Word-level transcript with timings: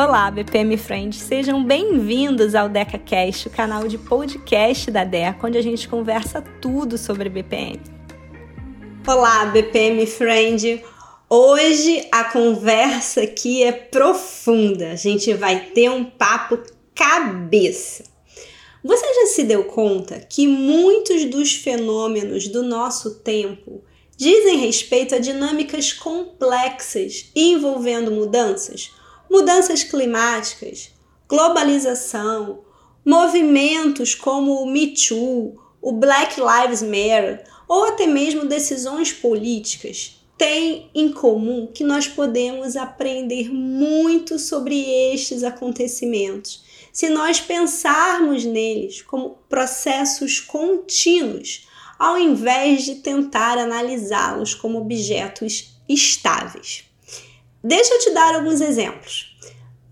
Olá, 0.00 0.30
BPM 0.30 0.76
Friends, 0.76 1.16
sejam 1.16 1.64
bem-vindos 1.64 2.54
ao 2.54 2.68
DecaCast, 2.68 3.48
o 3.48 3.50
canal 3.50 3.88
de 3.88 3.98
podcast 3.98 4.92
da 4.92 5.02
Deca, 5.02 5.44
onde 5.44 5.58
a 5.58 5.60
gente 5.60 5.88
conversa 5.88 6.40
tudo 6.40 6.96
sobre 6.96 7.28
BPM. 7.28 7.80
Olá, 9.04 9.46
BPM 9.46 10.06
Friend! 10.06 10.84
Hoje 11.28 12.06
a 12.12 12.22
conversa 12.22 13.22
aqui 13.22 13.64
é 13.64 13.72
profunda, 13.72 14.92
a 14.92 14.94
gente 14.94 15.34
vai 15.34 15.58
ter 15.70 15.90
um 15.90 16.04
papo 16.04 16.60
cabeça. 16.94 18.04
Você 18.84 19.04
já 19.04 19.26
se 19.34 19.42
deu 19.42 19.64
conta 19.64 20.20
que 20.20 20.46
muitos 20.46 21.24
dos 21.24 21.54
fenômenos 21.54 22.46
do 22.46 22.62
nosso 22.62 23.16
tempo 23.16 23.82
dizem 24.16 24.58
respeito 24.58 25.16
a 25.16 25.18
dinâmicas 25.18 25.92
complexas 25.92 27.32
envolvendo 27.34 28.12
mudanças? 28.12 28.92
Mudanças 29.30 29.82
climáticas, 29.84 30.90
globalização, 31.28 32.64
movimentos 33.04 34.14
como 34.14 34.62
o 34.62 34.66
Me 34.66 34.94
Too, 34.94 35.58
o 35.80 35.92
Black 35.92 36.40
Lives 36.40 36.82
Matter 36.82 37.44
ou 37.68 37.84
até 37.84 38.06
mesmo 38.06 38.46
decisões 38.46 39.12
políticas 39.12 40.18
têm 40.36 40.90
em 40.94 41.12
comum 41.12 41.66
que 41.66 41.84
nós 41.84 42.06
podemos 42.06 42.76
aprender 42.76 43.52
muito 43.52 44.38
sobre 44.38 45.12
estes 45.12 45.42
acontecimentos 45.42 46.64
se 46.92 47.08
nós 47.08 47.40
pensarmos 47.40 48.44
neles 48.44 49.02
como 49.02 49.38
processos 49.48 50.40
contínuos, 50.40 51.68
ao 51.98 52.18
invés 52.18 52.84
de 52.84 52.96
tentar 52.96 53.56
analisá-los 53.58 54.54
como 54.54 54.78
objetos 54.78 55.76
estáveis. 55.88 56.87
Deixa 57.62 57.94
eu 57.94 57.98
te 58.00 58.10
dar 58.10 58.36
alguns 58.36 58.60
exemplos. 58.60 59.36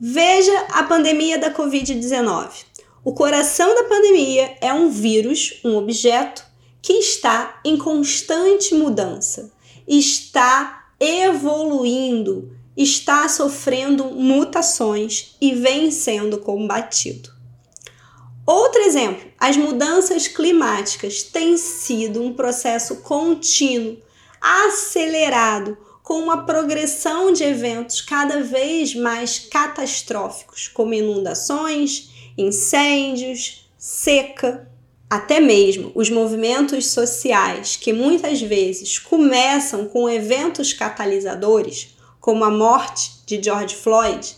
Veja 0.00 0.66
a 0.70 0.82
pandemia 0.84 1.38
da 1.38 1.52
Covid-19. 1.52 2.64
O 3.04 3.12
coração 3.12 3.74
da 3.74 3.84
pandemia 3.84 4.56
é 4.60 4.72
um 4.72 4.88
vírus, 4.88 5.60
um 5.64 5.76
objeto 5.76 6.44
que 6.82 6.92
está 6.94 7.60
em 7.64 7.76
constante 7.76 8.74
mudança, 8.74 9.52
está 9.86 10.90
evoluindo, 11.00 12.56
está 12.76 13.28
sofrendo 13.28 14.04
mutações 14.06 15.36
e 15.40 15.54
vem 15.54 15.90
sendo 15.90 16.38
combatido. 16.38 17.30
Outro 18.46 18.80
exemplo, 18.82 19.28
as 19.38 19.56
mudanças 19.56 20.28
climáticas 20.28 21.24
têm 21.24 21.56
sido 21.56 22.22
um 22.22 22.32
processo 22.32 22.96
contínuo, 22.96 23.98
acelerado, 24.40 25.76
com 26.06 26.20
uma 26.20 26.44
progressão 26.44 27.32
de 27.32 27.42
eventos 27.42 28.00
cada 28.00 28.40
vez 28.40 28.94
mais 28.94 29.40
catastróficos, 29.40 30.68
como 30.68 30.94
inundações, 30.94 32.10
incêndios, 32.38 33.68
seca, 33.76 34.70
até 35.10 35.40
mesmo 35.40 35.90
os 35.96 36.08
movimentos 36.08 36.92
sociais, 36.92 37.74
que 37.74 37.92
muitas 37.92 38.40
vezes 38.40 39.00
começam 39.00 39.86
com 39.86 40.08
eventos 40.08 40.72
catalisadores, 40.72 41.96
como 42.20 42.44
a 42.44 42.52
morte 42.52 43.10
de 43.26 43.42
George 43.42 43.74
Floyd, 43.74 44.36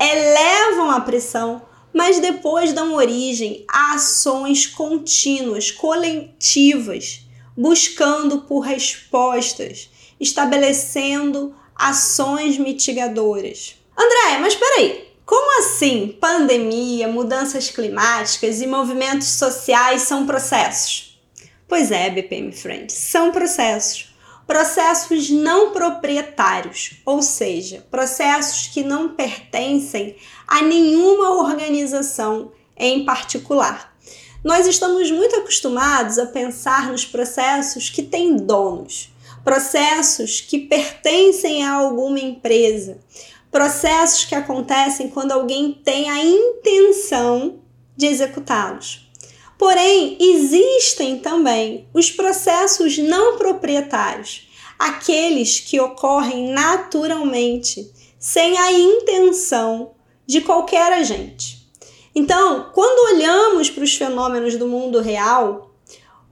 elevam 0.00 0.90
a 0.90 1.00
pressão, 1.00 1.62
mas 1.92 2.18
depois 2.18 2.72
dão 2.72 2.92
origem 2.92 3.64
a 3.68 3.94
ações 3.94 4.66
contínuas, 4.66 5.70
coletivas, 5.70 7.20
buscando 7.56 8.40
por 8.40 8.62
respostas 8.62 9.93
estabelecendo 10.20 11.54
ações 11.74 12.58
mitigadoras. 12.58 13.76
André, 13.96 14.38
mas 14.40 14.54
peraí, 14.54 15.08
como 15.24 15.60
assim 15.60 16.16
pandemia, 16.20 17.08
mudanças 17.08 17.70
climáticas 17.70 18.60
e 18.60 18.66
movimentos 18.66 19.28
sociais 19.28 20.02
são 20.02 20.26
processos? 20.26 21.18
Pois 21.66 21.90
é, 21.90 22.10
BPM 22.10 22.52
Friends, 22.52 22.94
são 22.94 23.32
processos. 23.32 24.14
Processos 24.46 25.30
não 25.30 25.72
proprietários, 25.72 27.00
ou 27.06 27.22
seja, 27.22 27.86
processos 27.90 28.66
que 28.66 28.82
não 28.82 29.14
pertencem 29.14 30.16
a 30.46 30.60
nenhuma 30.60 31.42
organização 31.42 32.52
em 32.76 33.06
particular. 33.06 33.96
Nós 34.44 34.66
estamos 34.66 35.10
muito 35.10 35.36
acostumados 35.36 36.18
a 36.18 36.26
pensar 36.26 36.92
nos 36.92 37.06
processos 37.06 37.88
que 37.88 38.02
têm 38.02 38.36
donos, 38.36 39.13
processos 39.44 40.40
que 40.40 40.58
pertencem 40.58 41.62
a 41.64 41.74
alguma 41.74 42.18
empresa, 42.18 42.98
processos 43.50 44.24
que 44.24 44.34
acontecem 44.34 45.08
quando 45.08 45.32
alguém 45.32 45.72
tem 45.84 46.10
a 46.10 46.24
intenção 46.24 47.60
de 47.96 48.06
executá-los. 48.06 49.08
Porém, 49.58 50.16
existem 50.18 51.18
também 51.18 51.86
os 51.94 52.10
processos 52.10 52.98
não 52.98 53.36
proprietários, 53.36 54.48
aqueles 54.78 55.60
que 55.60 55.78
ocorrem 55.78 56.50
naturalmente, 56.50 57.92
sem 58.18 58.58
a 58.58 58.72
intenção 58.72 59.92
de 60.26 60.40
qualquer 60.40 60.92
agente. 60.92 61.68
Então, 62.14 62.70
quando 62.72 63.14
olhamos 63.14 63.70
para 63.70 63.84
os 63.84 63.94
fenômenos 63.94 64.56
do 64.56 64.66
mundo 64.66 65.00
real, 65.00 65.73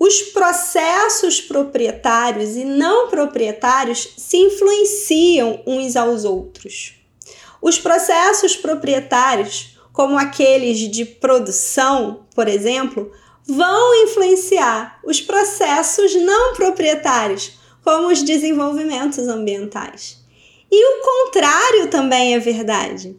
os 0.04 0.20
processos 0.20 1.40
proprietários 1.40 2.56
e 2.56 2.64
não 2.64 3.06
proprietários 3.06 4.14
se 4.16 4.36
influenciam 4.36 5.62
uns 5.64 5.94
aos 5.94 6.24
outros. 6.24 6.94
Os 7.62 7.78
processos 7.78 8.56
proprietários, 8.56 9.78
como 9.92 10.18
aqueles 10.18 10.78
de 10.90 11.04
produção, 11.04 12.26
por 12.34 12.48
exemplo, 12.48 13.12
vão 13.46 14.02
influenciar 14.02 14.98
os 15.04 15.20
processos 15.20 16.16
não 16.16 16.54
proprietários, 16.54 17.52
como 17.84 18.08
os 18.08 18.24
desenvolvimentos 18.24 19.28
ambientais. 19.28 20.18
E 20.68 20.84
o 20.84 21.00
contrário 21.00 21.86
também 21.86 22.34
é 22.34 22.40
verdade. 22.40 23.16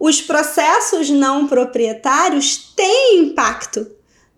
Os 0.00 0.22
processos 0.22 1.10
não 1.10 1.46
proprietários 1.46 2.72
têm 2.74 3.18
impacto 3.18 3.86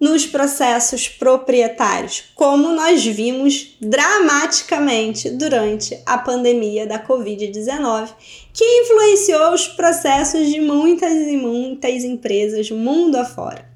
nos 0.04 0.26
processos 0.26 1.08
proprietários, 1.08 2.24
como 2.34 2.74
nós 2.74 3.02
vimos 3.06 3.74
dramaticamente 3.80 5.30
durante 5.30 5.98
a 6.04 6.18
pandemia 6.18 6.86
da 6.86 7.02
Covid-19, 7.02 8.10
que 8.52 8.62
influenciou 8.82 9.54
os 9.54 9.66
processos 9.66 10.48
de 10.48 10.60
muitas 10.60 11.10
e 11.10 11.38
muitas 11.38 12.04
empresas 12.04 12.70
mundo 12.70 13.16
afora. 13.16 13.66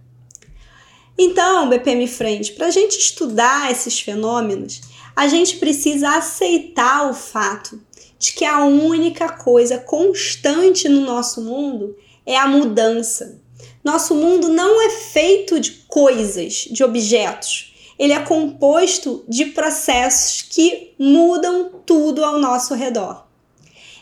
Então, 1.17 1.67
BPM 1.71 2.07
Frente, 2.07 2.53
para 2.53 2.67
a 2.67 2.71
gente 2.71 2.99
estudar 2.99 3.73
esses 3.73 3.99
fenômenos, 3.99 4.83
a 5.17 5.29
gente 5.29 5.57
precisa 5.57 6.11
aceitar 6.11 7.11
o 7.11 7.15
fato 7.15 7.81
de 8.19 8.35
que 8.35 8.45
a 8.45 8.67
única 8.67 9.31
coisa 9.31 9.79
constante 9.79 10.91
no 10.91 11.01
nosso 11.01 11.41
mundo 11.41 11.97
é 12.27 12.37
a 12.37 12.47
mudança 12.47 13.41
nosso 13.89 14.15
mundo 14.15 14.49
não 14.49 14.83
é 14.83 14.91
feito 14.91 15.59
de 15.59 15.71
coisas, 15.89 16.69
de 16.71 16.85
objetos. 16.85 17.75
Ele 17.99 18.13
é 18.13 18.21
composto 18.21 19.25
de 19.27 19.47
processos 19.47 20.43
que 20.43 20.93
mudam 20.99 21.71
tudo 21.87 22.23
ao 22.23 22.39
nosso 22.39 22.75
redor. 22.75 23.25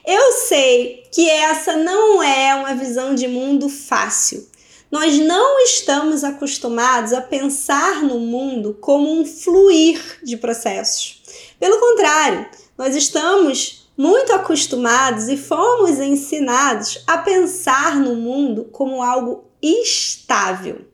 Eu 0.04 0.32
sei 0.48 1.04
que 1.12 1.30
essa 1.30 1.76
não 1.76 2.20
é 2.20 2.54
uma 2.56 2.74
visão 2.74 3.14
de 3.14 3.28
mundo 3.28 3.68
fácil. 3.68 4.48
Nós 4.90 5.16
não 5.18 5.60
estamos 5.60 6.24
acostumados 6.24 7.12
a 7.12 7.20
pensar 7.20 8.02
no 8.02 8.18
mundo 8.18 8.76
como 8.80 9.08
um 9.08 9.24
fluir 9.24 10.18
de 10.22 10.36
processos. 10.36 11.22
Pelo 11.60 11.78
contrário, 11.78 12.44
nós 12.76 12.96
estamos 12.96 13.88
muito 13.96 14.32
acostumados 14.32 15.28
e 15.28 15.36
fomos 15.36 15.98
ensinados 16.00 17.02
a 17.06 17.18
pensar 17.18 17.96
no 17.96 18.14
mundo 18.16 18.64
como 18.70 19.02
algo 19.02 19.45
estável, 19.62 20.86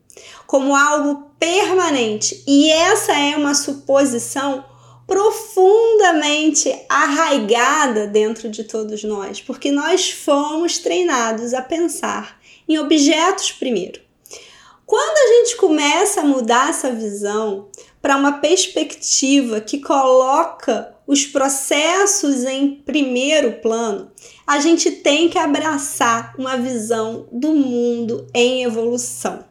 como 0.46 0.74
algo 0.74 1.30
permanente. 1.38 2.42
E 2.46 2.70
essa 2.70 3.12
é 3.12 3.36
uma 3.36 3.54
suposição 3.54 4.64
profundamente 5.06 6.74
arraigada 6.88 8.06
dentro 8.06 8.48
de 8.48 8.64
todos 8.64 9.04
nós, 9.04 9.40
porque 9.40 9.70
nós 9.70 10.10
fomos 10.10 10.78
treinados 10.78 11.52
a 11.52 11.60
pensar 11.60 12.40
em 12.68 12.78
objetos 12.78 13.52
primeiro. 13.52 14.00
Quando 14.86 15.16
a 15.16 15.38
gente 15.38 15.56
começa 15.56 16.20
a 16.20 16.24
mudar 16.24 16.70
essa 16.70 16.90
visão 16.90 17.68
para 18.00 18.16
uma 18.16 18.38
perspectiva 18.38 19.60
que 19.60 19.78
coloca 19.78 20.91
os 21.06 21.26
processos 21.26 22.44
em 22.44 22.76
primeiro 22.76 23.54
plano, 23.54 24.10
a 24.46 24.58
gente 24.60 24.90
tem 24.90 25.28
que 25.28 25.38
abraçar 25.38 26.34
uma 26.38 26.56
visão 26.56 27.26
do 27.32 27.52
mundo 27.52 28.26
em 28.34 28.62
evolução. 28.62 29.44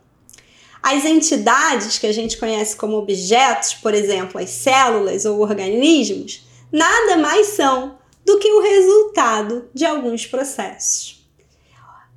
As 0.82 1.06
entidades 1.06 2.00
que 2.00 2.08
a 2.08 2.12
gente 2.12 2.38
conhece 2.38 2.76
como 2.76 2.98
objetos, 2.98 3.76
por 3.76 3.94
exemplo, 3.94 4.42
as 4.42 4.50
células 4.50 5.26
ou 5.26 5.40
organismos, 5.40 6.44
nada 6.72 7.18
mais 7.18 7.48
são 7.48 8.00
do 8.26 8.40
que 8.40 8.52
o 8.52 8.62
resultado 8.62 9.70
de 9.74 9.86
alguns 9.86 10.26
processos. 10.26 11.22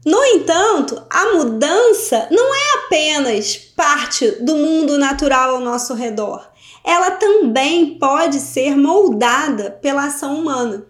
No 0.05 0.23
entanto, 0.23 1.03
a 1.09 1.33
mudança 1.33 2.29
não 2.31 2.55
é 2.55 2.85
apenas 2.85 3.57
parte 3.57 4.31
do 4.33 4.55
mundo 4.55 4.99
natural 4.99 5.55
ao 5.57 5.61
nosso 5.61 5.95
redor. 5.95 6.47
Ela 6.85 7.13
também 7.13 7.99
pode 7.99 8.39
ser 8.41 8.77
moldada 8.77 9.71
pela 9.71 10.05
ação 10.05 10.39
humana. 10.39 10.87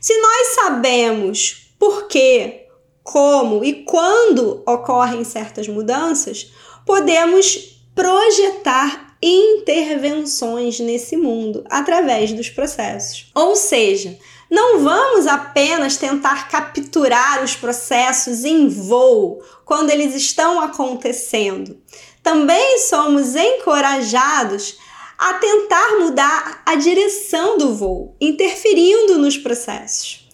Se 0.00 0.14
nós 0.20 0.48
sabemos 0.56 1.74
por 1.78 2.06
quê, 2.06 2.66
como 3.02 3.64
e 3.64 3.84
quando 3.84 4.62
ocorrem 4.66 5.24
certas 5.24 5.66
mudanças, 5.66 6.52
podemos 6.84 7.80
projetar 7.94 9.16
intervenções 9.22 10.80
nesse 10.80 11.16
mundo 11.16 11.64
através 11.70 12.32
dos 12.32 12.50
processos. 12.50 13.30
Ou 13.34 13.54
seja, 13.54 14.18
não 14.50 14.80
vamos 14.80 15.26
apenas 15.26 15.96
tentar 15.96 16.48
capturar 16.48 17.42
os 17.42 17.54
processos 17.54 18.44
em 18.44 18.68
voo 18.68 19.40
quando 19.64 19.90
eles 19.90 20.14
estão 20.14 20.60
acontecendo. 20.60 21.78
Também 22.22 22.78
somos 22.80 23.34
encorajados 23.34 24.76
a 25.22 25.34
tentar 25.34 26.00
mudar 26.00 26.62
a 26.66 26.74
direção 26.74 27.56
do 27.56 27.76
voo, 27.76 28.16
interferindo 28.20 29.18
nos 29.18 29.38
processos. 29.38 30.28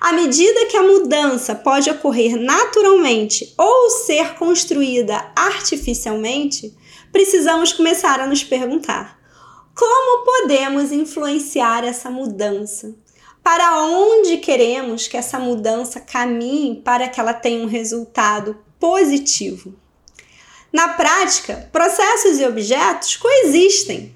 À 0.00 0.12
medida 0.12 0.66
que 0.66 0.76
a 0.76 0.82
mudança 0.82 1.54
pode 1.54 1.88
ocorrer 1.88 2.34
naturalmente 2.36 3.54
ou 3.56 3.88
ser 3.88 4.34
construída 4.34 5.30
artificialmente, 5.36 6.76
precisamos 7.12 7.72
começar 7.72 8.18
a 8.18 8.26
nos 8.26 8.42
perguntar: 8.42 9.16
como 9.76 10.24
podemos 10.24 10.90
influenciar 10.90 11.84
essa 11.84 12.10
mudança? 12.10 12.92
para 13.44 13.82
onde 13.82 14.36
queremos 14.36 15.08
que 15.08 15.16
essa 15.16 15.36
mudança 15.36 15.98
caminhe 15.98 16.76
para 16.76 17.08
que 17.08 17.18
ela 17.18 17.34
tenha 17.34 17.64
um 17.64 17.66
resultado 17.66 18.56
positivo. 18.78 19.74
Na 20.72 20.90
prática, 20.90 21.68
processos 21.72 22.38
e 22.38 22.46
objetos 22.46 23.16
coexistem. 23.16 24.14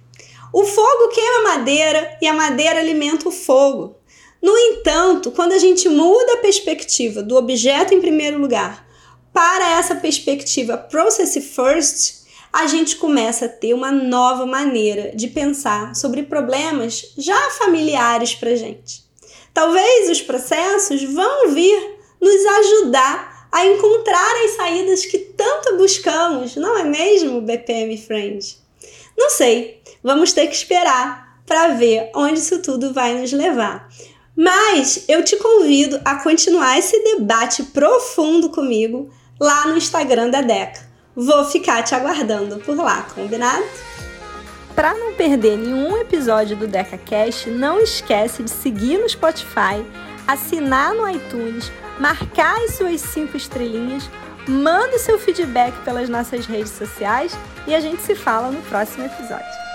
O 0.58 0.64
fogo 0.64 1.08
queima 1.08 1.38
a 1.40 1.58
madeira 1.58 2.16
e 2.18 2.26
a 2.26 2.32
madeira 2.32 2.80
alimenta 2.80 3.28
o 3.28 3.30
fogo. 3.30 3.94
No 4.40 4.56
entanto, 4.56 5.30
quando 5.30 5.52
a 5.52 5.58
gente 5.58 5.86
muda 5.86 6.32
a 6.32 6.38
perspectiva 6.38 7.22
do 7.22 7.36
objeto 7.36 7.92
em 7.92 8.00
primeiro 8.00 8.38
lugar 8.38 8.88
para 9.34 9.78
essa 9.78 9.96
perspectiva 9.96 10.78
process 10.78 11.34
first, 11.54 12.24
a 12.50 12.66
gente 12.68 12.96
começa 12.96 13.44
a 13.44 13.48
ter 13.50 13.74
uma 13.74 13.92
nova 13.92 14.46
maneira 14.46 15.14
de 15.14 15.28
pensar 15.28 15.94
sobre 15.94 16.22
problemas 16.22 17.12
já 17.18 17.50
familiares 17.50 18.34
para 18.34 18.56
gente. 18.56 19.04
Talvez 19.52 20.08
os 20.08 20.22
processos 20.22 21.02
vão 21.02 21.50
vir 21.50 21.98
nos 22.18 22.46
ajudar 22.46 23.50
a 23.52 23.66
encontrar 23.66 24.44
as 24.46 24.52
saídas 24.52 25.04
que 25.04 25.18
tanto 25.18 25.76
buscamos, 25.76 26.56
não 26.56 26.78
é 26.78 26.84
mesmo, 26.84 27.42
BPM 27.42 27.98
Friend? 27.98 28.65
Não 29.16 29.30
sei, 29.30 29.82
vamos 30.02 30.32
ter 30.32 30.46
que 30.46 30.54
esperar 30.54 31.40
para 31.46 31.68
ver 31.68 32.10
onde 32.14 32.38
isso 32.38 32.60
tudo 32.60 32.92
vai 32.92 33.14
nos 33.14 33.32
levar. 33.32 33.88
Mas 34.36 35.04
eu 35.08 35.24
te 35.24 35.36
convido 35.36 36.00
a 36.04 36.16
continuar 36.16 36.78
esse 36.78 37.02
debate 37.02 37.62
profundo 37.64 38.50
comigo 38.50 39.10
lá 39.40 39.66
no 39.66 39.76
Instagram 39.76 40.28
da 40.28 40.42
Deca. 40.42 40.86
Vou 41.14 41.44
ficar 41.46 41.82
te 41.82 41.94
aguardando 41.94 42.58
por 42.58 42.76
lá, 42.76 43.06
combinado? 43.14 43.64
Para 44.74 44.92
não 44.92 45.14
perder 45.14 45.56
nenhum 45.56 45.96
episódio 45.96 46.54
do 46.54 46.66
DecaCast, 46.66 47.48
não 47.48 47.80
esquece 47.80 48.42
de 48.42 48.50
seguir 48.50 48.98
no 48.98 49.08
Spotify, 49.08 49.82
assinar 50.26 50.92
no 50.92 51.08
iTunes, 51.08 51.72
marcar 51.98 52.62
as 52.62 52.74
suas 52.74 53.00
cinco 53.00 53.38
estrelinhas, 53.38 54.10
manda 54.48 54.98
seu 54.98 55.18
feedback 55.18 55.74
pelas 55.84 56.08
nossas 56.08 56.46
redes 56.46 56.72
sociais 56.72 57.36
e 57.66 57.74
a 57.74 57.80
gente 57.80 58.02
se 58.02 58.14
fala 58.14 58.50
no 58.50 58.62
próximo 58.62 59.04
episódio. 59.04 59.65